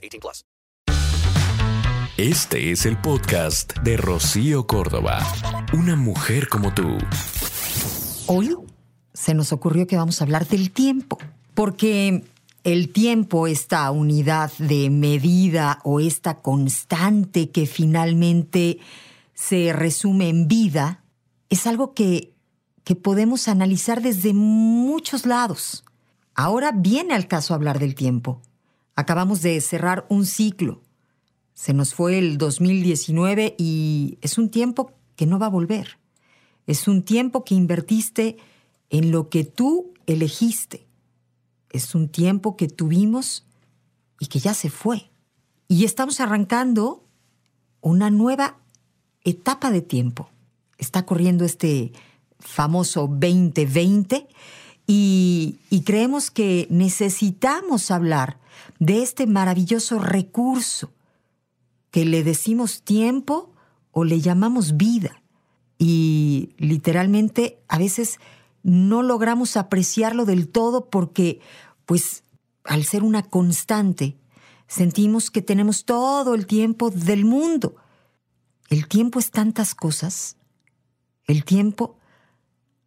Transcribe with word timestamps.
18 0.00 0.20
plus. 0.20 0.44
Este 2.16 2.70
es 2.70 2.84
el 2.84 3.00
podcast 3.00 3.78
de 3.78 3.96
Rocío 3.96 4.66
Córdoba. 4.66 5.26
Una 5.72 5.96
mujer 5.96 6.48
como 6.48 6.74
tú. 6.74 6.98
Hoy 8.26 8.54
se 9.14 9.32
nos 9.32 9.52
ocurrió 9.52 9.86
que 9.86 9.96
vamos 9.96 10.20
a 10.20 10.24
hablar 10.24 10.46
del 10.46 10.70
tiempo, 10.70 11.18
porque 11.54 12.24
el 12.62 12.92
tiempo, 12.92 13.46
esta 13.46 13.90
unidad 13.90 14.52
de 14.58 14.90
medida 14.90 15.80
o 15.82 16.00
esta 16.00 16.42
constante 16.42 17.50
que 17.50 17.66
finalmente 17.66 18.80
se 19.34 19.72
resume 19.72 20.28
en 20.28 20.46
vida, 20.46 21.02
es 21.48 21.66
algo 21.66 21.94
que, 21.94 22.34
que 22.84 22.96
podemos 22.96 23.48
analizar 23.48 24.02
desde 24.02 24.34
muchos 24.34 25.24
lados. 25.24 25.84
Ahora 26.34 26.72
viene 26.72 27.14
al 27.14 27.28
caso 27.28 27.54
hablar 27.54 27.78
del 27.78 27.94
tiempo. 27.94 28.42
Acabamos 29.00 29.40
de 29.40 29.58
cerrar 29.62 30.04
un 30.10 30.26
ciclo. 30.26 30.82
Se 31.54 31.72
nos 31.72 31.94
fue 31.94 32.18
el 32.18 32.36
2019 32.36 33.54
y 33.56 34.18
es 34.20 34.36
un 34.36 34.50
tiempo 34.50 34.92
que 35.16 35.24
no 35.24 35.38
va 35.38 35.46
a 35.46 35.48
volver. 35.48 35.98
Es 36.66 36.86
un 36.86 37.02
tiempo 37.02 37.42
que 37.42 37.54
invertiste 37.54 38.36
en 38.90 39.10
lo 39.10 39.30
que 39.30 39.44
tú 39.44 39.94
elegiste. 40.04 40.86
Es 41.70 41.94
un 41.94 42.10
tiempo 42.10 42.58
que 42.58 42.68
tuvimos 42.68 43.46
y 44.18 44.26
que 44.26 44.38
ya 44.38 44.52
se 44.52 44.68
fue. 44.68 45.10
Y 45.66 45.86
estamos 45.86 46.20
arrancando 46.20 47.02
una 47.80 48.10
nueva 48.10 48.58
etapa 49.24 49.70
de 49.70 49.80
tiempo. 49.80 50.28
Está 50.76 51.06
corriendo 51.06 51.46
este 51.46 51.92
famoso 52.38 53.08
2020 53.08 54.28
y, 54.92 55.82
creemos 55.84 56.32
que 56.32 56.66
necesitamos 56.68 57.92
hablar 57.92 58.40
de 58.80 59.02
este 59.02 59.28
maravilloso 59.28 60.00
recurso 60.00 60.90
que 61.92 62.04
le 62.04 62.24
decimos 62.24 62.82
tiempo 62.82 63.52
o 63.92 64.02
le 64.02 64.20
llamamos 64.20 64.76
vida. 64.76 65.22
Y 65.78 66.54
literalmente 66.58 67.60
a 67.68 67.78
veces 67.78 68.18
no 68.64 69.04
logramos 69.04 69.56
apreciarlo 69.56 70.24
del 70.24 70.48
todo 70.48 70.90
porque, 70.90 71.38
pues, 71.86 72.24
al 72.64 72.82
ser 72.82 73.04
una 73.04 73.22
constante, 73.22 74.16
sentimos 74.66 75.30
que 75.30 75.40
tenemos 75.40 75.84
todo 75.84 76.34
el 76.34 76.48
tiempo 76.48 76.90
del 76.90 77.24
mundo. 77.24 77.76
El 78.70 78.88
tiempo 78.88 79.20
es 79.20 79.30
tantas 79.30 79.76
cosas. 79.76 80.36
El 81.28 81.44
tiempo 81.44 81.99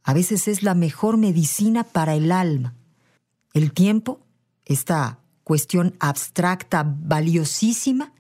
a 0.04 0.14
veces 0.14 0.48
es 0.48 0.64
la 0.64 0.76
mejor 0.76 1.18
medicina 1.18 1.84
para 1.84 2.16
el 2.16 2.32
alma. 2.32 2.76
El 3.54 3.72
tiempo, 3.74 4.20
esta 4.66 5.20
cuestión 5.44 5.96
abstracta, 6.00 6.84
valiosísima, 6.86 8.14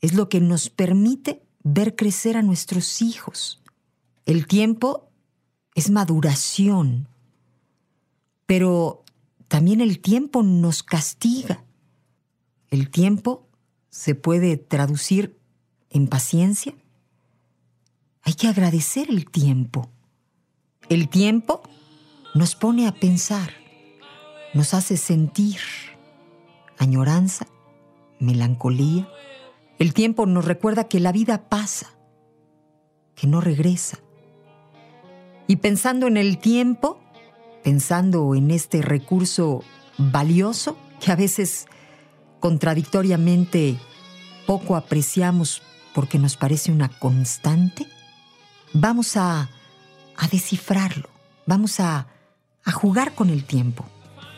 es 0.00 0.14
lo 0.14 0.28
que 0.28 0.40
nos 0.40 0.70
permite 0.70 1.42
ver 1.62 1.96
crecer 1.96 2.36
a 2.36 2.42
nuestros 2.42 3.02
hijos. 3.02 3.62
El 4.26 4.46
tiempo 4.46 5.08
es 5.74 5.90
maduración, 5.90 7.08
pero 8.46 9.04
también 9.48 9.80
el 9.80 10.00
tiempo 10.00 10.42
nos 10.42 10.82
castiga. 10.82 11.64
El 12.70 12.90
tiempo 12.90 13.48
se 13.90 14.14
puede 14.14 14.56
traducir 14.56 15.38
en 15.90 16.08
paciencia. 16.08 16.74
Hay 18.22 18.34
que 18.34 18.48
agradecer 18.48 19.08
el 19.10 19.30
tiempo. 19.30 19.90
El 20.88 21.08
tiempo 21.10 21.62
nos 22.34 22.54
pone 22.54 22.86
a 22.86 22.92
pensar, 22.92 23.50
nos 24.54 24.72
hace 24.72 24.96
sentir 24.96 25.58
añoranza, 26.78 27.46
melancolía. 28.18 29.06
El 29.78 29.92
tiempo 29.92 30.24
nos 30.24 30.46
recuerda 30.46 30.84
que 30.84 30.98
la 30.98 31.12
vida 31.12 31.48
pasa, 31.50 31.94
que 33.14 33.26
no 33.26 33.42
regresa. 33.42 33.98
Y 35.46 35.56
pensando 35.56 36.06
en 36.06 36.16
el 36.16 36.38
tiempo, 36.38 36.98
pensando 37.62 38.34
en 38.34 38.50
este 38.50 38.80
recurso 38.80 39.62
valioso 39.98 40.76
que 41.00 41.12
a 41.12 41.16
veces 41.16 41.66
contradictoriamente 42.40 43.76
poco 44.46 44.74
apreciamos 44.74 45.60
porque 45.94 46.18
nos 46.18 46.36
parece 46.36 46.72
una 46.72 46.88
constante, 46.88 47.86
vamos 48.72 49.16
a, 49.16 49.50
a 50.18 50.28
descifrarlo, 50.28 51.08
vamos 51.46 51.80
a, 51.80 52.08
a 52.64 52.72
jugar 52.72 53.14
con 53.14 53.30
el 53.30 53.44
tiempo, 53.44 53.84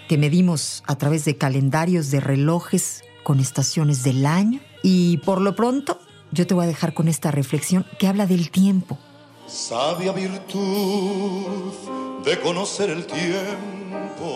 que 0.09 0.19
medimos 0.19 0.83
a 0.87 0.97
través 0.97 1.25
de 1.25 1.37
calendarios 1.37 2.11
de 2.11 2.21
relojes 2.21 3.03
con 3.25 3.41
estaciones 3.41 4.03
del 4.03 4.27
año. 4.27 4.61
Y 4.83 5.19
por 5.19 5.41
lo 5.41 5.57
pronto, 5.57 5.99
yo 6.33 6.47
te 6.47 6.55
voy 6.55 6.65
a 6.65 6.69
dejar 6.69 6.95
con 6.95 7.09
esta 7.09 7.31
reflexión 7.31 7.87
que 7.99 8.07
habla 8.07 8.27
del 8.27 8.51
tiempo. 8.51 8.99
Sabia 9.47 10.13
virtud 10.13 11.73
de 12.25 12.39
conocer 12.41 12.91
el 12.91 13.07
tiempo. 13.07 14.27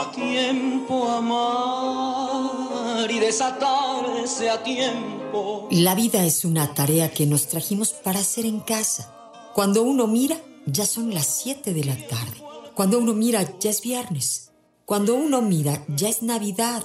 A 0.00 0.10
tiempo 0.10 1.08
amar 1.08 3.10
y 3.10 3.20
desatarse 3.20 4.50
a 4.50 4.62
tiempo. 4.62 5.68
La 5.70 5.94
vida 5.94 6.24
es 6.24 6.44
una 6.44 6.74
tarea 6.74 7.12
que 7.12 7.26
nos 7.26 7.46
trajimos 7.46 7.92
para 7.92 8.20
hacer 8.20 8.44
en 8.44 8.60
casa. 8.60 9.23
Cuando 9.54 9.84
uno 9.84 10.08
mira, 10.08 10.36
ya 10.66 10.84
son 10.84 11.14
las 11.14 11.26
7 11.26 11.72
de 11.72 11.84
la 11.84 11.96
tarde. 12.08 12.42
Cuando 12.74 12.98
uno 12.98 13.14
mira, 13.14 13.56
ya 13.60 13.70
es 13.70 13.82
viernes. 13.82 14.50
Cuando 14.84 15.14
uno 15.14 15.42
mira, 15.42 15.84
ya 15.86 16.08
es 16.08 16.22
Navidad. 16.24 16.82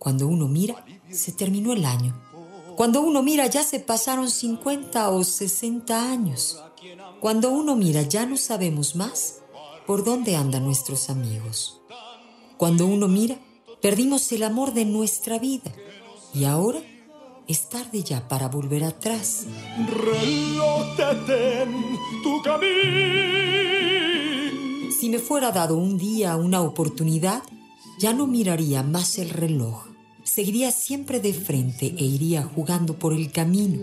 Cuando 0.00 0.26
uno 0.26 0.48
mira, 0.48 0.84
se 1.12 1.30
terminó 1.30 1.72
el 1.72 1.84
año. 1.84 2.20
Cuando 2.74 3.00
uno 3.00 3.22
mira, 3.22 3.46
ya 3.46 3.62
se 3.62 3.78
pasaron 3.78 4.28
50 4.28 5.08
o 5.10 5.22
60 5.22 6.10
años. 6.10 6.60
Cuando 7.20 7.50
uno 7.50 7.76
mira, 7.76 8.02
ya 8.02 8.26
no 8.26 8.36
sabemos 8.36 8.96
más 8.96 9.36
por 9.86 10.02
dónde 10.02 10.34
andan 10.34 10.64
nuestros 10.64 11.10
amigos. 11.10 11.80
Cuando 12.56 12.86
uno 12.86 13.06
mira, 13.06 13.38
perdimos 13.80 14.32
el 14.32 14.42
amor 14.42 14.74
de 14.74 14.84
nuestra 14.84 15.38
vida. 15.38 15.72
Y 16.34 16.44
ahora 16.44 16.82
es 17.48 17.68
tarde 17.68 18.02
ya 18.02 18.26
para 18.28 18.48
volver 18.48 18.84
atrás. 18.84 19.46
Reloj, 19.86 20.96
detén 20.96 21.72
tu 22.22 22.42
camino. 22.42 22.64
Si 24.98 25.08
me 25.08 25.18
fuera 25.18 25.50
dado 25.52 25.76
un 25.76 25.98
día 25.98 26.36
una 26.36 26.62
oportunidad, 26.62 27.42
ya 27.98 28.12
no 28.12 28.26
miraría 28.26 28.82
más 28.82 29.18
el 29.18 29.30
reloj. 29.30 29.93
Seguiría 30.34 30.72
siempre 30.72 31.20
de 31.20 31.32
frente 31.32 31.94
e 31.96 32.04
iría 32.04 32.42
jugando 32.42 32.98
por 32.98 33.12
el 33.12 33.30
camino, 33.30 33.78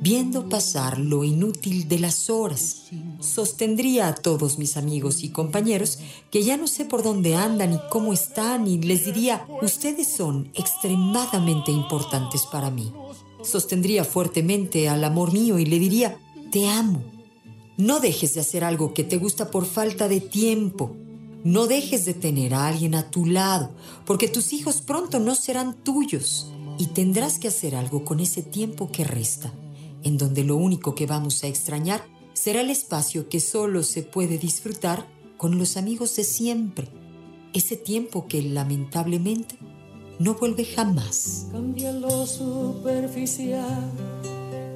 viendo 0.00 0.48
pasar 0.48 1.00
lo 1.00 1.24
inútil 1.24 1.88
de 1.88 1.98
las 1.98 2.30
horas. 2.30 2.84
Sostendría 3.18 4.06
a 4.06 4.14
todos 4.14 4.56
mis 4.56 4.76
amigos 4.76 5.24
y 5.24 5.30
compañeros 5.30 5.98
que 6.30 6.44
ya 6.44 6.56
no 6.56 6.68
sé 6.68 6.84
por 6.84 7.02
dónde 7.02 7.34
andan 7.34 7.74
y 7.74 7.80
cómo 7.90 8.12
están 8.12 8.68
y 8.68 8.78
les 8.78 9.06
diría, 9.06 9.48
ustedes 9.62 10.06
son 10.06 10.52
extremadamente 10.54 11.72
importantes 11.72 12.42
para 12.52 12.70
mí. 12.70 12.92
Sostendría 13.42 14.04
fuertemente 14.04 14.88
al 14.88 15.02
amor 15.02 15.32
mío 15.32 15.58
y 15.58 15.66
le 15.66 15.80
diría, 15.80 16.20
te 16.52 16.68
amo. 16.68 17.02
No 17.78 17.98
dejes 17.98 18.34
de 18.34 18.42
hacer 18.42 18.62
algo 18.62 18.94
que 18.94 19.02
te 19.02 19.16
gusta 19.16 19.50
por 19.50 19.66
falta 19.66 20.06
de 20.06 20.20
tiempo. 20.20 20.96
No 21.46 21.68
dejes 21.68 22.04
de 22.04 22.12
tener 22.12 22.54
a 22.54 22.66
alguien 22.66 22.96
a 22.96 23.08
tu 23.08 23.24
lado, 23.24 23.70
porque 24.04 24.26
tus 24.26 24.52
hijos 24.52 24.80
pronto 24.80 25.20
no 25.20 25.36
serán 25.36 25.76
tuyos 25.84 26.50
y 26.76 26.86
tendrás 26.86 27.38
que 27.38 27.46
hacer 27.46 27.76
algo 27.76 28.04
con 28.04 28.18
ese 28.18 28.42
tiempo 28.42 28.90
que 28.90 29.04
resta, 29.04 29.54
en 30.02 30.18
donde 30.18 30.42
lo 30.42 30.56
único 30.56 30.96
que 30.96 31.06
vamos 31.06 31.44
a 31.44 31.46
extrañar 31.46 32.02
será 32.32 32.62
el 32.62 32.70
espacio 32.70 33.28
que 33.28 33.38
solo 33.38 33.84
se 33.84 34.02
puede 34.02 34.38
disfrutar 34.38 35.06
con 35.36 35.56
los 35.56 35.76
amigos 35.76 36.16
de 36.16 36.24
siempre, 36.24 36.88
ese 37.52 37.76
tiempo 37.76 38.26
que 38.26 38.42
lamentablemente 38.42 39.56
no 40.18 40.34
vuelve 40.34 40.64
jamás. 40.64 41.46
Cambia 41.52 41.92
lo 41.92 42.26
superficial, 42.26 43.88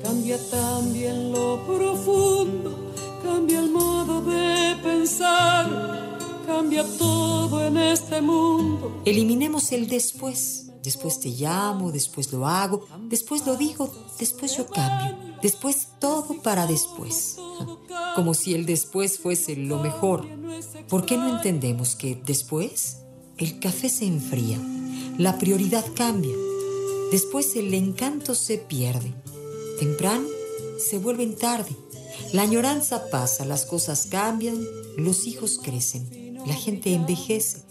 cambia 0.05 0.39
también 0.53 1.33
lo 1.33 1.67
profundo, 1.67 2.93
cambia 3.25 3.59
el 3.59 3.73
modo 3.73 4.21
de 4.21 4.77
pensar, 4.85 6.00
cambia 6.71 6.99
todo 6.99 7.67
en 7.67 7.77
este 7.77 8.21
mundo. 8.21 9.03
Eliminemos 9.05 9.73
el 9.73 9.89
después, 9.89 10.71
después 10.85 11.19
te 11.19 11.31
llamo, 11.31 11.91
después 11.91 12.33
lo 12.33 12.47
hago, 12.47 12.87
después 13.09 13.45
lo 13.45 13.57
digo, 13.57 13.93
después 14.21 14.57
yo 14.57 14.69
cambio, 14.69 15.19
después 15.43 15.89
todo 15.99 16.41
para 16.43 16.69
después. 16.69 17.39
Como 18.15 18.35
si 18.35 18.55
el 18.55 18.67
después 18.67 19.19
fuese 19.19 19.57
lo 19.57 19.81
mejor. 19.81 20.29
¿Por 20.89 21.07
qué 21.07 21.17
no 21.17 21.37
entendemos 21.37 21.97
que 21.97 22.15
después 22.25 22.99
el 23.37 23.59
café 23.59 23.89
se 23.89 24.07
enfría, 24.07 24.59
la 25.19 25.39
prioridad 25.39 25.85
cambia, 25.97 26.37
después 27.11 27.57
el 27.57 27.75
encanto 27.75 28.37
se 28.37 28.59
pierde, 28.59 29.13
temprano 29.81 30.29
se 30.79 30.99
vuelven 30.99 31.35
tarde, 31.37 31.75
la 32.33 32.43
añoranza 32.43 33.11
pasa, 33.11 33.45
las 33.45 33.67
cosas 33.67 34.07
cambian, 34.07 34.65
los 34.97 35.27
hijos 35.27 35.59
crecen, 35.63 36.20
la 36.47 36.55
gente 36.55 36.95
envejece, 36.95 37.63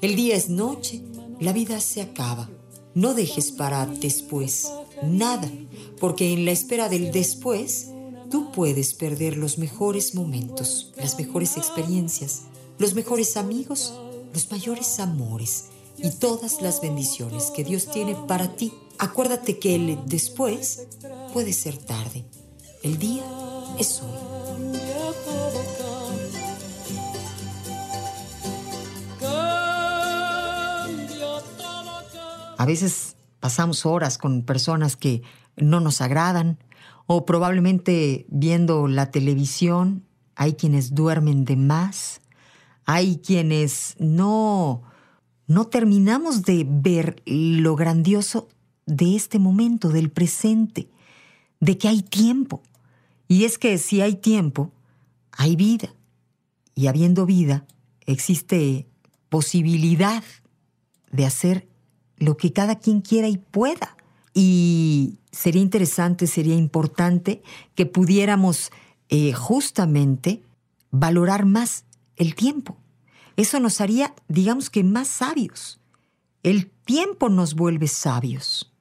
el 0.00 0.16
día 0.16 0.36
es 0.36 0.48
noche, 0.48 1.02
la 1.40 1.52
vida 1.52 1.80
se 1.80 2.02
acaba. 2.02 2.50
No 2.94 3.12
dejes 3.14 3.52
para 3.52 3.86
después 3.86 4.70
nada, 5.02 5.50
porque 6.00 6.32
en 6.32 6.44
la 6.44 6.52
espera 6.52 6.88
del 6.88 7.12
después 7.12 7.88
tú 8.30 8.50
puedes 8.52 8.94
perder 8.94 9.36
los 9.36 9.58
mejores 9.58 10.14
momentos, 10.14 10.92
las 10.96 11.18
mejores 11.18 11.56
experiencias, 11.56 12.42
los 12.78 12.94
mejores 12.94 13.36
amigos, 13.36 13.94
los 14.32 14.50
mayores 14.50 14.98
amores 14.98 15.66
y 15.98 16.10
todas 16.10 16.60
las 16.62 16.80
bendiciones 16.80 17.50
que 17.50 17.64
Dios 17.64 17.90
tiene 17.90 18.14
para 18.26 18.56
ti. 18.56 18.72
Acuérdate 18.98 19.58
que 19.58 19.74
el 19.74 19.98
después 20.06 20.86
puede 21.32 21.52
ser 21.52 21.76
tarde. 21.76 22.24
El 22.82 22.98
día 22.98 23.24
es 23.78 24.00
hoy. 24.02 24.85
A 32.56 32.66
veces 32.66 33.16
pasamos 33.40 33.86
horas 33.86 34.18
con 34.18 34.42
personas 34.42 34.96
que 34.96 35.22
no 35.56 35.80
nos 35.80 36.00
agradan 36.00 36.58
o 37.06 37.24
probablemente 37.24 38.26
viendo 38.28 38.88
la 38.88 39.10
televisión 39.10 40.04
hay 40.34 40.54
quienes 40.54 40.94
duermen 40.94 41.44
de 41.44 41.56
más, 41.56 42.20
hay 42.84 43.18
quienes 43.18 43.96
no 43.98 44.82
no 45.46 45.66
terminamos 45.66 46.42
de 46.42 46.66
ver 46.68 47.22
lo 47.24 47.76
grandioso 47.76 48.48
de 48.84 49.14
este 49.14 49.38
momento, 49.38 49.90
del 49.90 50.10
presente, 50.10 50.88
de 51.60 51.78
que 51.78 51.88
hay 51.88 52.02
tiempo. 52.02 52.62
Y 53.28 53.44
es 53.44 53.56
que 53.58 53.78
si 53.78 54.00
hay 54.00 54.16
tiempo, 54.16 54.72
hay 55.30 55.54
vida. 55.54 55.94
Y 56.74 56.88
habiendo 56.88 57.26
vida, 57.26 57.64
existe 58.06 58.88
posibilidad 59.28 60.24
de 61.12 61.26
hacer 61.26 61.68
lo 62.18 62.36
que 62.36 62.52
cada 62.52 62.78
quien 62.78 63.00
quiera 63.00 63.28
y 63.28 63.38
pueda. 63.38 63.96
Y 64.34 65.18
sería 65.32 65.62
interesante, 65.62 66.26
sería 66.26 66.54
importante 66.54 67.42
que 67.74 67.86
pudiéramos 67.86 68.70
eh, 69.08 69.32
justamente 69.32 70.42
valorar 70.90 71.46
más 71.46 71.84
el 72.16 72.34
tiempo. 72.34 72.76
Eso 73.36 73.60
nos 73.60 73.80
haría, 73.80 74.14
digamos 74.28 74.70
que, 74.70 74.82
más 74.82 75.08
sabios. 75.08 75.80
El 76.42 76.70
tiempo 76.84 77.28
nos 77.28 77.54
vuelve 77.54 77.88
sabios. 77.88 78.72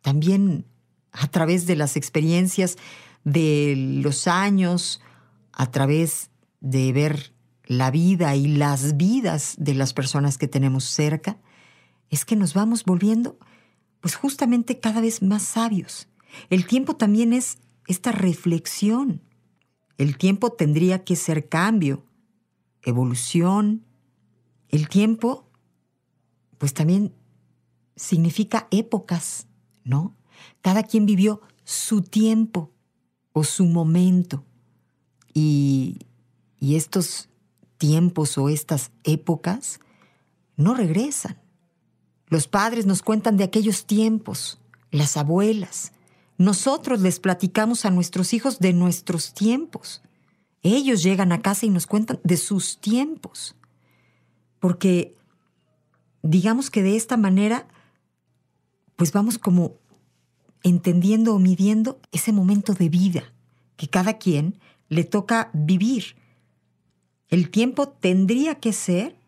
También 0.00 0.64
a 1.12 1.28
través 1.28 1.66
de 1.66 1.76
las 1.76 1.96
experiencias 1.96 2.76
de 3.24 3.74
los 4.02 4.26
años, 4.26 5.00
a 5.52 5.70
través 5.70 6.30
de 6.60 6.92
ver 6.92 7.32
la 7.66 7.90
vida 7.90 8.34
y 8.34 8.48
las 8.48 8.96
vidas 8.96 9.54
de 9.58 9.74
las 9.74 9.92
personas 9.92 10.38
que 10.38 10.48
tenemos 10.48 10.84
cerca, 10.84 11.38
es 12.12 12.26
que 12.26 12.36
nos 12.36 12.52
vamos 12.52 12.84
volviendo, 12.84 13.38
pues 14.00 14.16
justamente 14.16 14.78
cada 14.78 15.00
vez 15.00 15.22
más 15.22 15.42
sabios. 15.42 16.08
El 16.50 16.66
tiempo 16.66 16.94
también 16.94 17.32
es 17.32 17.58
esta 17.88 18.12
reflexión. 18.12 19.22
El 19.96 20.18
tiempo 20.18 20.52
tendría 20.52 21.04
que 21.04 21.16
ser 21.16 21.48
cambio, 21.48 22.04
evolución. 22.82 23.86
El 24.68 24.90
tiempo, 24.90 25.50
pues 26.58 26.74
también 26.74 27.14
significa 27.96 28.68
épocas, 28.70 29.46
¿no? 29.82 30.14
Cada 30.60 30.82
quien 30.82 31.06
vivió 31.06 31.40
su 31.64 32.02
tiempo 32.02 32.74
o 33.32 33.42
su 33.42 33.64
momento. 33.64 34.44
Y, 35.32 36.00
y 36.60 36.76
estos 36.76 37.30
tiempos 37.78 38.36
o 38.36 38.50
estas 38.50 38.90
épocas 39.02 39.80
no 40.56 40.74
regresan. 40.74 41.41
Los 42.32 42.48
padres 42.48 42.86
nos 42.86 43.02
cuentan 43.02 43.36
de 43.36 43.44
aquellos 43.44 43.84
tiempos, 43.84 44.58
las 44.90 45.18
abuelas. 45.18 45.92
Nosotros 46.38 47.02
les 47.02 47.20
platicamos 47.20 47.84
a 47.84 47.90
nuestros 47.90 48.32
hijos 48.32 48.58
de 48.58 48.72
nuestros 48.72 49.34
tiempos. 49.34 50.00
Ellos 50.62 51.02
llegan 51.02 51.30
a 51.32 51.42
casa 51.42 51.66
y 51.66 51.68
nos 51.68 51.86
cuentan 51.86 52.20
de 52.24 52.38
sus 52.38 52.78
tiempos. 52.78 53.54
Porque 54.60 55.14
digamos 56.22 56.70
que 56.70 56.82
de 56.82 56.96
esta 56.96 57.18
manera, 57.18 57.68
pues 58.96 59.12
vamos 59.12 59.36
como 59.36 59.74
entendiendo 60.62 61.34
o 61.34 61.38
midiendo 61.38 62.00
ese 62.12 62.32
momento 62.32 62.72
de 62.72 62.88
vida 62.88 63.24
que 63.76 63.88
cada 63.88 64.14
quien 64.14 64.58
le 64.88 65.04
toca 65.04 65.50
vivir. 65.52 66.16
El 67.28 67.50
tiempo 67.50 67.88
tendría 67.90 68.54
que 68.54 68.72
ser 68.72 69.18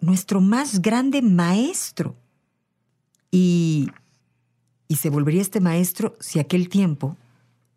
nuestro 0.00 0.40
más 0.40 0.80
grande 0.80 1.20
maestro 1.20 2.16
y, 3.34 3.90
se 4.96 5.10
volvería 5.10 5.42
este 5.42 5.58
maestro 5.58 6.16
si 6.20 6.38
aquel 6.38 6.68
tiempo 6.68 7.16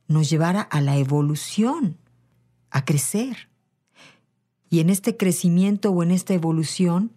nos 0.07 0.29
llevara 0.29 0.61
a 0.61 0.81
la 0.81 0.97
evolución, 0.97 1.97
a 2.69 2.85
crecer. 2.85 3.49
Y 4.69 4.81
en 4.81 4.91
este 4.91 5.17
crecimiento 5.17 5.89
o 5.89 6.03
en 6.03 6.11
esta 6.11 6.35
evolución, 6.35 7.11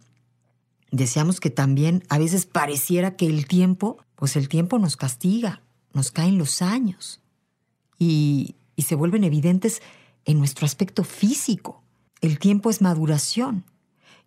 deseamos 0.91 1.39
que 1.39 1.51
también 1.51 2.03
a 2.09 2.17
veces 2.17 2.47
pareciera 2.47 3.15
que 3.15 3.27
el 3.27 3.47
tiempo, 3.47 3.99
pues 4.17 4.37
el 4.37 4.49
tiempo 4.49 4.79
nos 4.79 4.97
castiga, 4.97 5.61
nos 5.93 6.11
caen 6.11 6.39
los 6.39 6.63
años 6.63 7.21
y, 7.99 8.55
y 8.75 8.83
se 8.83 8.95
vuelven 8.95 9.23
evidentes 9.23 9.83
en 10.25 10.39
nuestro 10.39 10.65
aspecto 10.65 11.05
físico. 11.05 11.83
El 12.23 12.39
tiempo 12.39 12.71
es 12.71 12.81
maduración 12.81 13.65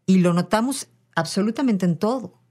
y 0.06 0.19
lo 0.19 0.33
notamos 0.33 0.88
absolutamente 1.16 1.88
en 1.88 1.98
todo 1.98 2.43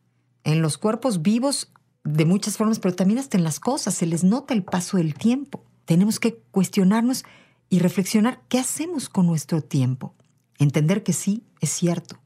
en 0.44 0.62
los 0.62 0.78
cuerpos 0.78 1.22
vivos 1.22 1.72
de 2.04 2.24
muchas 2.24 2.56
formas, 2.56 2.78
pero 2.78 2.94
también 2.94 3.18
hasta 3.18 3.36
en 3.36 3.44
las 3.44 3.60
cosas. 3.60 3.94
Se 3.94 4.06
les 4.06 4.24
nota 4.24 4.54
el 4.54 4.64
paso 4.64 4.96
del 4.96 5.14
tiempo. 5.14 5.64
Tenemos 5.84 6.18
que 6.18 6.36
cuestionarnos 6.50 7.24
y 7.68 7.78
reflexionar 7.78 8.42
qué 8.48 8.58
hacemos 8.58 9.08
con 9.08 9.26
nuestro 9.26 9.62
tiempo. 9.62 10.14
Entender 10.58 11.02
que 11.02 11.12
sí, 11.12 11.44
es 11.60 11.70
cierto. 11.70 12.20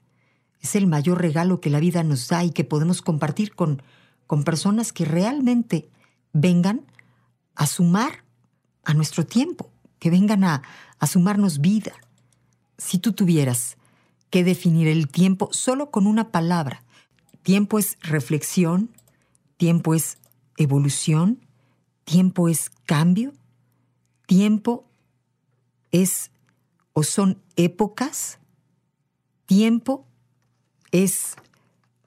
Es 0.60 0.74
el 0.74 0.86
mayor 0.86 1.20
regalo 1.20 1.60
que 1.60 1.70
la 1.70 1.80
vida 1.80 2.02
nos 2.02 2.28
da 2.28 2.42
y 2.44 2.50
que 2.50 2.64
podemos 2.64 3.02
compartir 3.02 3.54
con, 3.54 3.82
con 4.26 4.44
personas 4.44 4.92
que 4.92 5.04
realmente 5.04 5.88
vengan 6.32 6.86
a 7.54 7.66
sumar 7.66 8.24
a 8.84 8.94
nuestro 8.94 9.24
tiempo, 9.24 9.70
que 9.98 10.10
vengan 10.10 10.44
a, 10.44 10.62
a 10.98 11.06
sumarnos 11.06 11.60
vida. 11.60 11.92
Si 12.78 12.98
tú 12.98 13.12
tuvieras 13.12 13.76
que 14.30 14.44
definir 14.44 14.88
el 14.88 15.08
tiempo 15.08 15.48
solo 15.52 15.90
con 15.90 16.06
una 16.06 16.30
palabra, 16.30 16.82
Tiempo 17.46 17.78
es 17.78 17.96
reflexión, 18.00 18.90
tiempo 19.56 19.94
es 19.94 20.18
evolución, 20.56 21.46
tiempo 22.02 22.48
es 22.48 22.70
cambio, 22.86 23.34
tiempo 24.26 24.90
es 25.92 26.32
o 26.92 27.04
son 27.04 27.40
épocas, 27.54 28.40
tiempo 29.44 30.08
es 30.90 31.36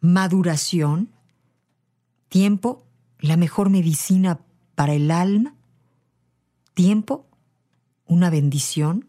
maduración, 0.02 1.10
tiempo 2.28 2.86
la 3.20 3.38
mejor 3.38 3.70
medicina 3.70 4.42
para 4.76 4.94
el 4.94 5.10
alma, 5.10 5.56
tiempo 6.74 7.30
una 8.06 8.30
bendición. 8.30 9.08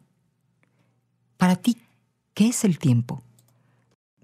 Para 1.39 1.57
ti, 1.57 1.77
¿qué 2.35 2.51
es 2.51 2.63
el 2.63 2.79
tiempo? 2.79 3.21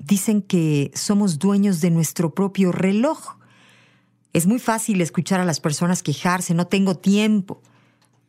Dicen 0.07 0.41
que 0.41 0.93
somos 0.95 1.41
dueños 1.41 1.81
de 1.81 1.91
nuestro 1.91 2.33
propio 2.33 2.71
reloj. 2.71 3.39
Es 4.33 4.47
muy 4.47 4.61
fácil 4.61 5.01
escuchar 5.01 5.41
a 5.41 5.45
las 5.45 5.59
personas 5.59 6.05
quejarse, 6.05 6.55
no 6.55 6.69
tengo 6.69 6.95
tiempo. 6.95 7.61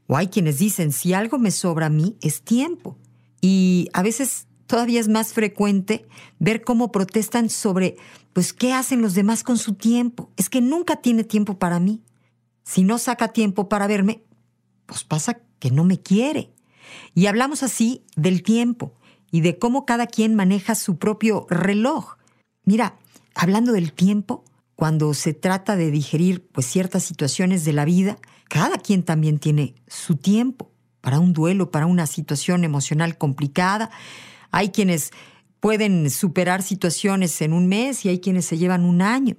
O 0.08 0.18
hay 0.18 0.30
quienes 0.30 0.58
dicen, 0.58 0.92
si 0.92 1.14
algo 1.14 1.38
me 1.38 1.52
sobra 1.52 1.86
a 1.86 1.90
mí, 1.92 2.16
es 2.22 2.42
tiempo. 2.42 2.98
Y 3.42 3.90
a 3.94 4.02
veces 4.02 4.48
todavía 4.66 5.00
es 5.00 5.08
más 5.08 5.34
frecuente 5.34 6.08
ver 6.40 6.64
cómo 6.64 6.92
protestan 6.92 7.48
sobre, 7.48 7.96
pues, 8.34 8.54
¿qué 8.54 8.74
hacen 8.74 9.04
los 9.04 9.14
demás 9.14 9.44
con 9.44 9.60
su 9.60 9.76
tiempo? 9.76 10.32
Es 10.36 10.50
que 10.50 10.62
nunca 10.62 10.96
tiene 10.96 11.24
tiempo 11.24 11.60
para 11.60 11.80
mí. 11.80 12.02
Si 12.64 12.84
no 12.84 12.98
saca 12.98 13.28
tiempo 13.28 13.70
para 13.70 13.86
verme, 13.86 14.24
pues 14.88 15.04
pasa 15.04 15.42
que 15.60 15.70
no 15.70 15.84
me 15.84 16.02
quiere. 16.02 16.50
Y 17.14 17.28
hablamos 17.28 17.62
así 17.62 18.04
del 18.16 18.42
tiempo 18.42 18.96
y 19.38 19.42
de 19.42 19.60
cómo 19.60 19.86
cada 19.86 20.08
quien 20.08 20.34
maneja 20.34 20.74
su 20.74 20.98
propio 20.98 21.46
reloj. 21.48 22.16
Mira, 22.64 22.98
hablando 23.36 23.72
del 23.72 23.94
tiempo, 23.94 24.44
cuando 24.76 25.14
se 25.14 25.36
trata 25.36 25.76
de 25.76 25.92
digerir 25.92 26.48
pues 26.48 26.66
ciertas 26.66 27.04
situaciones 27.04 27.64
de 27.64 27.72
la 27.72 27.86
vida, 27.86 28.18
cada 28.50 28.80
quien 28.80 29.04
también 29.04 29.38
tiene 29.38 29.76
su 29.86 30.16
tiempo 30.16 30.72
para 31.02 31.20
un 31.20 31.34
duelo, 31.34 31.70
para 31.70 31.86
una 31.86 32.08
situación 32.08 32.64
emocional 32.64 33.20
complicada. 33.20 33.92
Hay 34.50 34.70
quienes 34.70 35.12
pueden 35.60 36.10
superar 36.10 36.64
situaciones 36.64 37.40
en 37.44 37.54
un 37.54 37.68
mes 37.68 38.06
y 38.06 38.10
hay 38.10 38.20
quienes 38.20 38.46
se 38.46 38.58
llevan 38.58 38.86
un 38.86 39.04
año. 39.04 39.36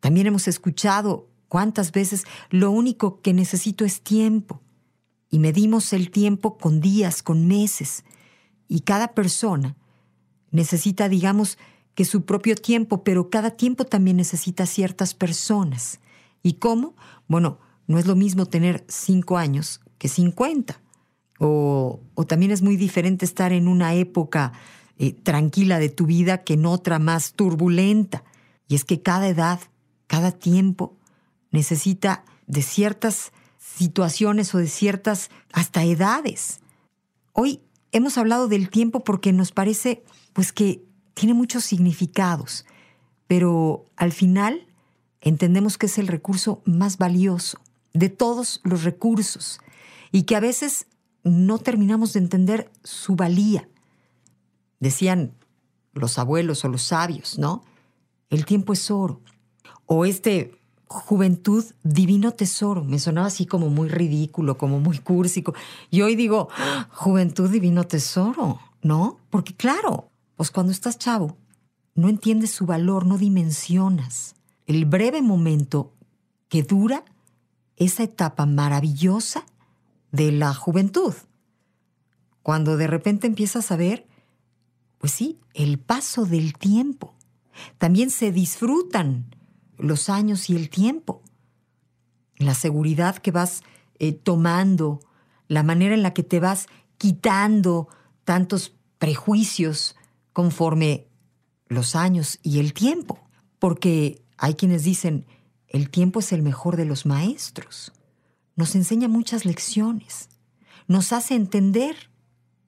También 0.00 0.28
hemos 0.28 0.48
escuchado 0.48 1.28
cuántas 1.48 1.92
veces 1.92 2.24
lo 2.48 2.70
único 2.70 3.20
que 3.20 3.34
necesito 3.34 3.84
es 3.84 4.00
tiempo. 4.00 4.62
Y 5.28 5.40
medimos 5.40 5.92
el 5.92 6.10
tiempo 6.10 6.56
con 6.56 6.80
días, 6.80 7.22
con 7.22 7.46
meses. 7.46 8.02
Y 8.68 8.80
cada 8.80 9.14
persona 9.14 9.76
necesita, 10.50 11.08
digamos, 11.08 11.58
que 11.94 12.04
su 12.04 12.24
propio 12.24 12.56
tiempo, 12.56 13.04
pero 13.04 13.30
cada 13.30 13.50
tiempo 13.50 13.84
también 13.84 14.18
necesita 14.18 14.66
ciertas 14.66 15.14
personas. 15.14 16.00
¿Y 16.42 16.54
cómo? 16.54 16.94
Bueno, 17.26 17.58
no 17.86 17.98
es 17.98 18.06
lo 18.06 18.16
mismo 18.16 18.46
tener 18.46 18.84
cinco 18.88 19.38
años 19.38 19.80
que 19.98 20.08
cincuenta. 20.08 20.80
O, 21.38 22.00
o 22.14 22.26
también 22.26 22.50
es 22.50 22.62
muy 22.62 22.76
diferente 22.76 23.24
estar 23.24 23.52
en 23.52 23.68
una 23.68 23.94
época 23.94 24.52
eh, 24.98 25.12
tranquila 25.12 25.78
de 25.78 25.90
tu 25.90 26.06
vida 26.06 26.44
que 26.44 26.54
en 26.54 26.66
otra 26.66 26.98
más 26.98 27.34
turbulenta. 27.34 28.24
Y 28.68 28.74
es 28.74 28.84
que 28.84 29.02
cada 29.02 29.28
edad, 29.28 29.60
cada 30.06 30.32
tiempo 30.32 30.96
necesita 31.50 32.24
de 32.46 32.62
ciertas 32.62 33.32
situaciones 33.58 34.54
o 34.54 34.58
de 34.58 34.68
ciertas 34.68 35.30
hasta 35.52 35.84
edades. 35.84 36.60
Hoy 37.32 37.60
hemos 37.92 38.18
hablado 38.18 38.48
del 38.48 38.70
tiempo 38.70 39.04
porque 39.04 39.32
nos 39.32 39.52
parece 39.52 40.04
pues 40.32 40.52
que 40.52 40.84
tiene 41.14 41.34
muchos 41.34 41.64
significados, 41.64 42.66
pero 43.26 43.86
al 43.96 44.12
final 44.12 44.66
entendemos 45.20 45.78
que 45.78 45.86
es 45.86 45.98
el 45.98 46.06
recurso 46.06 46.62
más 46.64 46.98
valioso 46.98 47.58
de 47.92 48.08
todos 48.10 48.60
los 48.64 48.84
recursos 48.84 49.60
y 50.12 50.24
que 50.24 50.36
a 50.36 50.40
veces 50.40 50.86
no 51.24 51.58
terminamos 51.58 52.12
de 52.12 52.20
entender 52.20 52.70
su 52.84 53.16
valía. 53.16 53.68
Decían 54.78 55.32
los 55.92 56.18
abuelos 56.18 56.64
o 56.64 56.68
los 56.68 56.82
sabios, 56.82 57.38
¿no? 57.38 57.64
El 58.30 58.44
tiempo 58.44 58.72
es 58.72 58.90
oro. 58.90 59.20
O 59.86 60.04
este 60.04 60.58
juventud, 60.88 61.64
divino 61.82 62.32
tesoro. 62.32 62.84
Me 62.84 62.98
sonaba 62.98 63.28
así 63.28 63.46
como 63.46 63.68
muy 63.68 63.88
ridículo, 63.88 64.56
como 64.58 64.80
muy 64.80 64.98
cúrsico. 64.98 65.54
Y 65.90 66.02
hoy 66.02 66.16
digo, 66.16 66.48
¡Ah! 66.56 66.88
juventud, 66.92 67.50
divino 67.50 67.84
tesoro, 67.84 68.60
¿no? 68.82 69.18
Porque 69.30 69.54
claro, 69.54 70.10
pues 70.36 70.50
cuando 70.50 70.72
estás 70.72 70.98
chavo, 70.98 71.36
no 71.94 72.08
entiendes 72.08 72.50
su 72.50 72.66
valor, 72.66 73.06
no 73.06 73.18
dimensionas 73.18 74.36
el 74.66 74.84
breve 74.84 75.22
momento 75.22 75.92
que 76.48 76.62
dura 76.62 77.04
esa 77.76 78.02
etapa 78.02 78.46
maravillosa 78.46 79.44
de 80.12 80.32
la 80.32 80.54
juventud. 80.54 81.14
Cuando 82.42 82.76
de 82.76 82.86
repente 82.86 83.26
empiezas 83.26 83.70
a 83.70 83.76
ver, 83.76 84.06
pues 84.98 85.12
sí, 85.12 85.38
el 85.54 85.78
paso 85.78 86.24
del 86.24 86.54
tiempo. 86.54 87.14
También 87.78 88.10
se 88.10 88.32
disfrutan 88.32 89.35
los 89.78 90.08
años 90.08 90.50
y 90.50 90.56
el 90.56 90.70
tiempo. 90.70 91.22
La 92.38 92.54
seguridad 92.54 93.16
que 93.16 93.30
vas 93.30 93.62
eh, 93.98 94.12
tomando, 94.12 95.00
la 95.48 95.62
manera 95.62 95.94
en 95.94 96.02
la 96.02 96.12
que 96.12 96.22
te 96.22 96.40
vas 96.40 96.66
quitando 96.98 97.88
tantos 98.24 98.74
prejuicios 98.98 99.96
conforme 100.32 101.08
los 101.68 101.96
años 101.96 102.38
y 102.42 102.58
el 102.58 102.72
tiempo. 102.72 103.18
Porque 103.58 104.22
hay 104.36 104.54
quienes 104.54 104.84
dicen, 104.84 105.26
el 105.68 105.90
tiempo 105.90 106.20
es 106.20 106.32
el 106.32 106.42
mejor 106.42 106.76
de 106.76 106.84
los 106.84 107.06
maestros. 107.06 107.92
Nos 108.54 108.74
enseña 108.74 109.08
muchas 109.08 109.44
lecciones. 109.44 110.28
Nos 110.88 111.12
hace 111.12 111.34
entender 111.34 112.10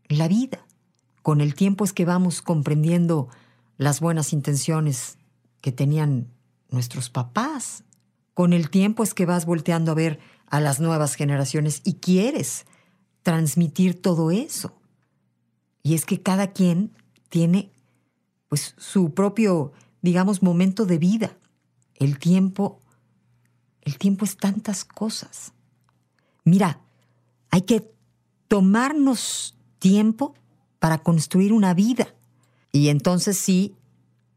la 0.08 0.28
vida. 0.28 0.66
Con 1.22 1.40
el 1.40 1.54
tiempo 1.54 1.84
es 1.84 1.92
que 1.92 2.04
vamos 2.04 2.42
comprendiendo 2.42 3.28
las 3.76 4.00
buenas 4.00 4.32
intenciones 4.32 5.18
que 5.60 5.72
tenían 5.72 6.28
nuestros 6.70 7.10
papás. 7.10 7.84
Con 8.34 8.52
el 8.52 8.70
tiempo 8.70 9.02
es 9.02 9.14
que 9.14 9.26
vas 9.26 9.46
volteando 9.46 9.92
a 9.92 9.96
ver 9.96 10.20
a 10.46 10.60
las 10.60 10.80
nuevas 10.80 11.14
generaciones 11.14 11.82
y 11.84 11.94
quieres 11.94 12.66
transmitir 13.22 14.00
todo 14.00 14.30
eso. 14.30 14.80
Y 15.82 15.94
es 15.94 16.04
que 16.04 16.22
cada 16.22 16.52
quien 16.52 16.92
tiene 17.28 17.72
pues 18.48 18.74
su 18.78 19.12
propio, 19.12 19.72
digamos, 20.00 20.42
momento 20.42 20.86
de 20.86 20.98
vida. 20.98 21.36
El 21.96 22.18
tiempo 22.18 22.80
el 23.88 23.96
tiempo 23.96 24.26
es 24.26 24.36
tantas 24.36 24.84
cosas. 24.84 25.54
Mira, 26.44 26.82
hay 27.50 27.62
que 27.62 27.90
tomarnos 28.46 29.56
tiempo 29.78 30.34
para 30.78 30.98
construir 30.98 31.54
una 31.54 31.72
vida. 31.72 32.14
Y 32.70 32.90
entonces 32.90 33.38
sí, 33.38 33.76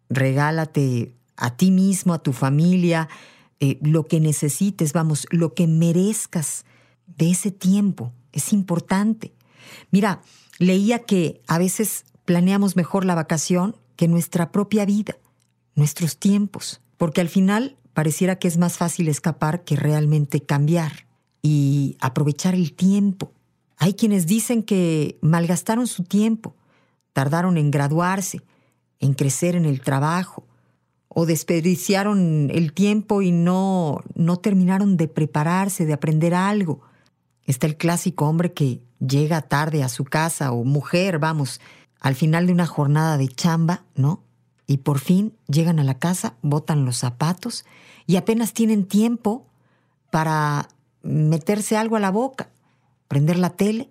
regálate 0.09 1.17
a 1.41 1.57
ti 1.57 1.71
mismo, 1.71 2.13
a 2.13 2.21
tu 2.21 2.33
familia, 2.33 3.09
eh, 3.59 3.79
lo 3.81 4.05
que 4.05 4.19
necesites, 4.19 4.93
vamos, 4.93 5.25
lo 5.31 5.53
que 5.53 5.67
merezcas 5.67 6.65
de 7.07 7.31
ese 7.31 7.51
tiempo. 7.51 8.13
Es 8.31 8.53
importante. 8.53 9.33
Mira, 9.89 10.21
leía 10.59 10.99
que 10.99 11.41
a 11.47 11.57
veces 11.57 12.05
planeamos 12.25 12.75
mejor 12.75 13.05
la 13.05 13.15
vacación 13.15 13.75
que 13.95 14.07
nuestra 14.07 14.51
propia 14.51 14.85
vida, 14.85 15.17
nuestros 15.75 16.17
tiempos, 16.17 16.79
porque 16.97 17.21
al 17.21 17.29
final 17.29 17.75
pareciera 17.93 18.37
que 18.37 18.47
es 18.47 18.57
más 18.57 18.77
fácil 18.77 19.07
escapar 19.07 19.63
que 19.63 19.75
realmente 19.75 20.41
cambiar 20.41 21.07
y 21.41 21.97
aprovechar 21.99 22.53
el 22.53 22.73
tiempo. 22.73 23.33
Hay 23.77 23.95
quienes 23.95 24.27
dicen 24.27 24.61
que 24.61 25.17
malgastaron 25.21 25.87
su 25.87 26.03
tiempo, 26.03 26.55
tardaron 27.13 27.57
en 27.57 27.71
graduarse, 27.71 28.41
en 28.99 29.15
crecer 29.15 29.55
en 29.55 29.65
el 29.65 29.81
trabajo, 29.81 30.45
o 31.13 31.25
desperdiciaron 31.25 32.49
el 32.53 32.71
tiempo 32.71 33.21
y 33.21 33.33
no, 33.33 34.01
no 34.15 34.37
terminaron 34.37 34.95
de 34.95 35.09
prepararse, 35.09 35.85
de 35.85 35.91
aprender 35.91 36.33
algo. 36.33 36.79
Está 37.43 37.67
el 37.67 37.75
clásico 37.75 38.27
hombre 38.27 38.53
que 38.53 38.81
llega 39.05 39.41
tarde 39.41 39.83
a 39.83 39.89
su 39.89 40.05
casa, 40.05 40.53
o 40.53 40.63
mujer, 40.63 41.19
vamos, 41.19 41.59
al 41.99 42.15
final 42.15 42.47
de 42.47 42.53
una 42.53 42.65
jornada 42.65 43.17
de 43.17 43.27
chamba, 43.27 43.83
¿no? 43.93 44.23
Y 44.67 44.77
por 44.77 44.99
fin 44.99 45.33
llegan 45.47 45.79
a 45.79 45.83
la 45.83 45.99
casa, 45.99 46.35
botan 46.41 46.85
los 46.85 46.97
zapatos 46.97 47.65
y 48.07 48.15
apenas 48.15 48.53
tienen 48.53 48.85
tiempo 48.85 49.45
para 50.11 50.69
meterse 51.03 51.75
algo 51.75 51.97
a 51.97 51.99
la 51.99 52.11
boca, 52.11 52.51
prender 53.09 53.37
la 53.37 53.49
tele 53.49 53.89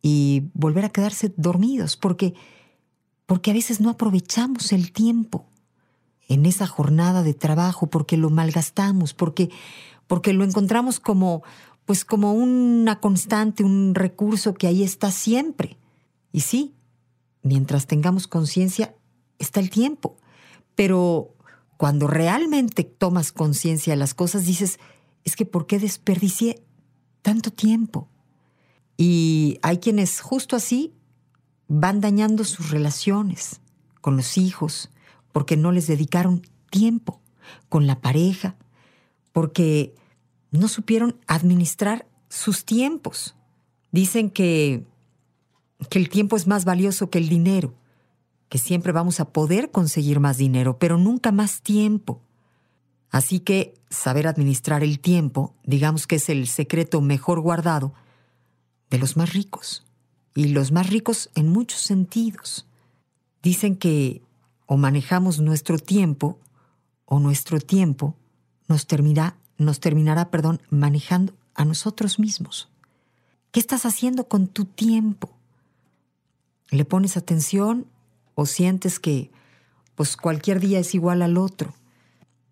y 0.00 0.44
volver 0.54 0.86
a 0.86 0.90
quedarse 0.90 1.34
dormidos, 1.36 1.98
porque, 1.98 2.32
porque 3.26 3.50
a 3.50 3.54
veces 3.54 3.82
no 3.82 3.90
aprovechamos 3.90 4.72
el 4.72 4.90
tiempo 4.92 5.49
en 6.30 6.46
esa 6.46 6.68
jornada 6.68 7.24
de 7.24 7.34
trabajo, 7.34 7.88
porque 7.88 8.16
lo 8.16 8.30
malgastamos, 8.30 9.14
porque, 9.14 9.50
porque 10.06 10.32
lo 10.32 10.44
encontramos 10.44 11.00
como, 11.00 11.42
pues 11.84 12.04
como 12.04 12.32
una 12.32 13.00
constante, 13.00 13.64
un 13.64 13.96
recurso 13.96 14.54
que 14.54 14.68
ahí 14.68 14.84
está 14.84 15.10
siempre. 15.10 15.76
Y 16.30 16.42
sí, 16.42 16.76
mientras 17.42 17.88
tengamos 17.88 18.28
conciencia, 18.28 18.94
está 19.40 19.58
el 19.58 19.70
tiempo. 19.70 20.18
Pero 20.76 21.34
cuando 21.76 22.06
realmente 22.06 22.84
tomas 22.84 23.32
conciencia 23.32 23.94
de 23.94 23.98
las 23.98 24.14
cosas, 24.14 24.46
dices, 24.46 24.78
es 25.24 25.34
que 25.34 25.46
¿por 25.46 25.66
qué 25.66 25.80
desperdicié 25.80 26.62
tanto 27.22 27.50
tiempo? 27.50 28.08
Y 28.96 29.58
hay 29.62 29.78
quienes 29.78 30.20
justo 30.20 30.54
así 30.54 30.94
van 31.66 32.00
dañando 32.00 32.44
sus 32.44 32.70
relaciones 32.70 33.60
con 34.00 34.16
los 34.16 34.38
hijos, 34.38 34.90
porque 35.32 35.56
no 35.56 35.72
les 35.72 35.86
dedicaron 35.86 36.42
tiempo, 36.70 37.20
con 37.68 37.86
la 37.86 38.00
pareja, 38.00 38.56
porque 39.32 39.94
no 40.50 40.68
supieron 40.68 41.16
administrar 41.26 42.06
sus 42.28 42.64
tiempos. 42.64 43.34
Dicen 43.92 44.30
que, 44.30 44.84
que 45.88 45.98
el 45.98 46.08
tiempo 46.08 46.36
es 46.36 46.46
más 46.46 46.64
valioso 46.64 47.10
que 47.10 47.18
el 47.18 47.28
dinero 47.28 47.74
que 48.50 48.58
siempre 48.58 48.92
vamos 48.92 49.20
a 49.20 49.26
poder 49.26 49.70
conseguir 49.70 50.18
más 50.18 50.36
dinero, 50.36 50.76
pero 50.78 50.98
nunca 50.98 51.30
más 51.30 51.62
tiempo. 51.62 52.20
Así 53.08 53.38
que 53.38 53.74
saber 53.90 54.26
administrar 54.26 54.82
el 54.82 54.98
tiempo, 54.98 55.54
digamos 55.64 56.08
que 56.08 56.16
es 56.16 56.28
el 56.28 56.48
secreto 56.48 57.00
mejor 57.00 57.40
guardado 57.40 57.94
de 58.90 58.98
los 58.98 59.16
más 59.16 59.32
ricos. 59.32 59.86
Y 60.34 60.48
los 60.48 60.72
más 60.72 60.90
ricos 60.90 61.30
en 61.36 61.48
muchos 61.48 61.80
sentidos. 61.80 62.66
Dicen 63.40 63.76
que 63.76 64.20
o 64.72 64.76
manejamos 64.76 65.40
nuestro 65.40 65.80
tiempo 65.80 66.38
o 67.04 67.18
nuestro 67.18 67.58
tiempo 67.58 68.14
nos 68.68 68.86
terminará, 68.86 69.36
nos 69.58 69.80
terminará, 69.80 70.30
perdón, 70.30 70.62
manejando 70.70 71.32
a 71.56 71.64
nosotros 71.64 72.20
mismos. 72.20 72.68
¿Qué 73.50 73.58
estás 73.58 73.84
haciendo 73.84 74.28
con 74.28 74.46
tu 74.46 74.66
tiempo? 74.66 75.32
¿Le 76.70 76.84
pones 76.84 77.16
atención 77.16 77.86
o 78.36 78.46
sientes 78.46 79.00
que 79.00 79.32
pues 79.96 80.16
cualquier 80.16 80.60
día 80.60 80.78
es 80.78 80.94
igual 80.94 81.22
al 81.22 81.36
otro. 81.36 81.74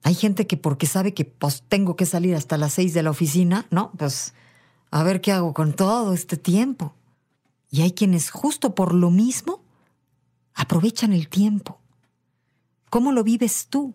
Hay 0.03 0.17
gente 0.17 0.49
que 0.49 0.57
porque 0.57 0.87
sabe 0.87 1.15
que 1.15 1.25
pues, 1.25 1.63
tengo 1.69 1.95
que 1.95 2.05
salir 2.05 2.35
hasta 2.35 2.59
las 2.59 2.73
seis 2.73 2.95
de 2.95 3.05
la 3.05 3.11
oficina, 3.11 3.65
¿no? 3.71 3.93
Pues 3.97 4.35
a 4.91 5.05
ver 5.05 5.21
qué 5.21 5.31
hago 5.31 5.55
con 5.55 5.73
todo 5.73 6.15
este 6.15 6.37
tiempo. 6.37 6.95
Y 7.71 7.83
hay 7.83 7.93
quienes 7.93 8.31
justo 8.31 8.75
por 8.75 8.93
lo 8.93 9.13
mismo 9.13 9.63
aprovechan 10.55 11.13
el 11.13 11.29
tiempo. 11.29 11.78
¿Cómo 12.91 13.13
lo 13.13 13.23
vives 13.23 13.67
tú? 13.69 13.95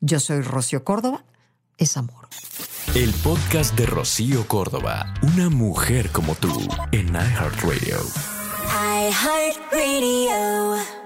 Yo 0.00 0.20
soy 0.20 0.42
Rocío 0.42 0.84
Córdoba, 0.84 1.24
es 1.78 1.96
amor. 1.96 2.28
El 2.94 3.12
podcast 3.14 3.76
de 3.76 3.86
Rocío 3.86 4.46
Córdoba, 4.46 5.14
una 5.22 5.48
mujer 5.48 6.10
como 6.10 6.34
tú, 6.34 6.68
en 6.92 7.08
iHeartRadio. 7.14 7.98
iHeartRadio. 9.08 10.99